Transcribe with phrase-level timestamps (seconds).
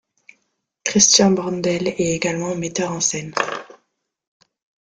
[0.83, 3.35] Christian Brendel est également metteur en scène.